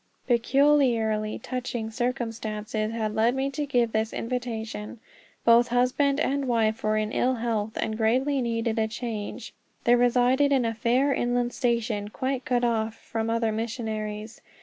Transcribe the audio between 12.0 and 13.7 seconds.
quite cut off from other